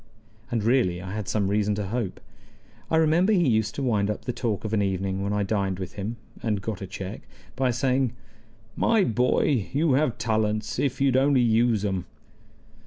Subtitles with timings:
[0.49, 2.19] And really I had some reason to hope.
[2.89, 5.77] I remember he used to wind up the talk of an evening when I dined
[5.77, 7.21] with him (and got a check)
[7.55, 8.13] by saying:
[8.75, 12.07] "My boy, you have talents, if you'd only use 'em."